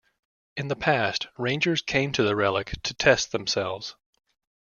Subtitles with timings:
[0.57, 3.93] In the past, Rangers came to the Relic to test themselves.